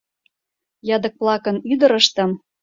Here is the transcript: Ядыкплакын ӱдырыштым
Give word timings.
Ядыкплакын 0.95 1.57
ӱдырыштым 1.71 2.31